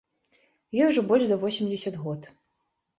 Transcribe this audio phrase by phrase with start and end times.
[0.79, 2.21] Ёй ужо больш за восемдзесят год.